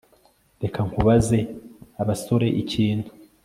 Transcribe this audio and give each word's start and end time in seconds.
Reka 0.63 0.79
nkubaze 0.87 1.39
abasore 2.01 2.47
ikintu 2.61 3.07